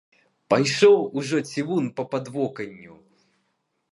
Пайшоў 0.53 0.95
ужо 1.21 1.37
цівун 1.51 1.85
па 1.99 2.03
падвоканню! 2.15 2.95